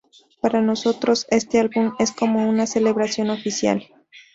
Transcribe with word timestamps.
Para 0.39 0.61
nosotros, 0.61 1.27
este 1.29 1.59
álbum 1.59 1.93
es 1.99 2.11
como 2.11 2.49
una 2.49 2.65
celebración 2.65 3.29
oficial. 3.29 3.87